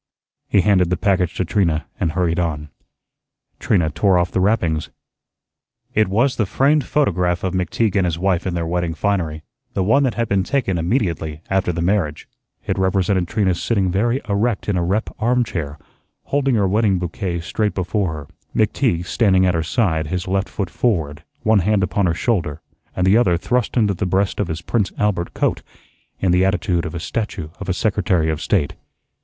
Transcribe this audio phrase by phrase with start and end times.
[0.49, 2.69] He handed the package to Trina and hurried on.
[3.59, 4.89] Trina tore off the wrappings.
[5.93, 9.43] It was the framed photograph of McTeague and his wife in their wedding finery,
[9.75, 12.27] the one that had been taken immediately after the marriage.
[12.65, 15.77] It represented Trina sitting very erect in a rep armchair,
[16.23, 20.71] holding her wedding bouquet straight before her, McTeague standing at her side, his left foot
[20.71, 22.59] forward, one hand upon her shoulder,
[22.95, 25.61] and the other thrust into the breast of his "Prince Albert" coat,
[26.19, 28.73] in the attitude of a statue of a Secretary of State.